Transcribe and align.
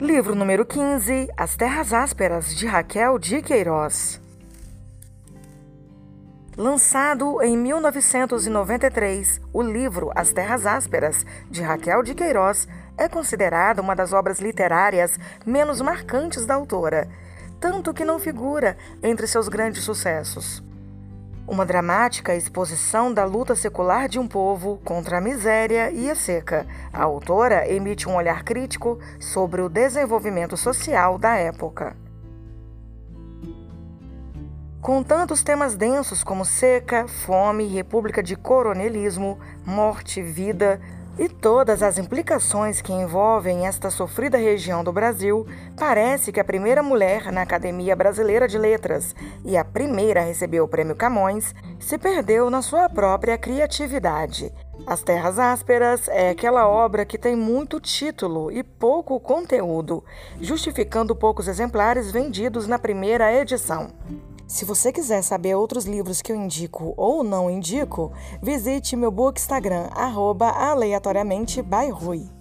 Livro 0.00 0.34
número 0.34 0.64
15, 0.64 1.28
As 1.36 1.56
Terras 1.56 1.92
Ásperas, 1.92 2.56
de 2.56 2.66
Raquel 2.66 3.18
de 3.18 3.42
Queiroz. 3.42 4.18
Lançado 6.56 7.42
em 7.42 7.54
1993, 7.54 9.42
o 9.52 9.60
livro 9.60 10.10
As 10.14 10.32
Terras 10.32 10.64
Ásperas, 10.64 11.26
de 11.50 11.60
Raquel 11.60 12.02
de 12.02 12.14
Queiroz, 12.14 12.66
é 12.96 13.10
considerado 13.10 13.80
uma 13.80 13.94
das 13.94 14.14
obras 14.14 14.40
literárias 14.40 15.18
menos 15.44 15.82
marcantes 15.82 16.46
da 16.46 16.54
autora, 16.54 17.06
tanto 17.60 17.92
que 17.92 18.02
não 18.02 18.18
figura 18.18 18.78
entre 19.02 19.26
seus 19.26 19.48
grandes 19.48 19.84
sucessos. 19.84 20.62
Uma 21.50 21.66
dramática 21.66 22.32
exposição 22.32 23.12
da 23.12 23.24
luta 23.24 23.56
secular 23.56 24.08
de 24.08 24.20
um 24.20 24.28
povo 24.28 24.80
contra 24.84 25.18
a 25.18 25.20
miséria 25.20 25.90
e 25.90 26.08
a 26.08 26.14
seca. 26.14 26.64
A 26.92 27.02
autora 27.02 27.68
emite 27.68 28.08
um 28.08 28.14
olhar 28.14 28.44
crítico 28.44 29.00
sobre 29.18 29.60
o 29.60 29.68
desenvolvimento 29.68 30.56
social 30.56 31.18
da 31.18 31.34
época. 31.34 31.96
Com 34.80 35.02
tantos 35.02 35.42
temas 35.42 35.74
densos 35.74 36.22
como 36.22 36.44
seca, 36.44 37.08
fome, 37.08 37.66
república 37.66 38.22
de 38.22 38.36
coronelismo, 38.36 39.36
morte, 39.66 40.22
vida 40.22 40.80
e 41.18 41.28
todas 41.28 41.82
as 41.82 41.98
implicações 41.98 42.80
que 42.80 42.92
envolvem 42.92 43.66
esta 43.66 43.90
sofrida 43.90 44.38
região 44.38 44.82
do 44.82 44.92
Brasil, 44.92 45.46
parece 45.76 46.32
que 46.32 46.40
a 46.40 46.44
primeira 46.44 46.82
mulher 46.82 47.30
na 47.32 47.42
Academia 47.42 47.94
Brasileira 47.94 48.48
de 48.48 48.58
Letras 48.58 49.14
e 49.44 49.56
a 49.56 49.64
primeira 49.64 50.20
a 50.20 50.24
receber 50.24 50.60
o 50.60 50.68
Prêmio 50.68 50.96
Camões 50.96 51.54
se 51.78 51.98
perdeu 51.98 52.50
na 52.50 52.62
sua 52.62 52.88
própria 52.88 53.36
criatividade. 53.36 54.52
As 54.86 55.02
Terras 55.02 55.38
Ásperas 55.38 56.08
é 56.08 56.30
aquela 56.30 56.66
obra 56.66 57.04
que 57.04 57.18
tem 57.18 57.36
muito 57.36 57.78
título 57.78 58.50
e 58.50 58.62
pouco 58.62 59.20
conteúdo, 59.20 60.02
justificando 60.40 61.14
poucos 61.14 61.48
exemplares 61.48 62.10
vendidos 62.10 62.66
na 62.66 62.78
primeira 62.78 63.32
edição. 63.32 63.88
Se 64.50 64.64
você 64.64 64.92
quiser 64.92 65.22
saber 65.22 65.54
outros 65.54 65.84
livros 65.84 66.20
que 66.20 66.32
eu 66.32 66.36
indico 66.36 66.92
ou 66.96 67.22
não 67.22 67.48
indico, 67.48 68.12
visite 68.42 68.96
meu 68.96 69.08
book 69.08 69.38
Instagram, 69.38 69.88
arroba 69.94 70.48
aleatoriamente 70.48 71.62
by 71.62 71.88
Rui. 71.88 72.39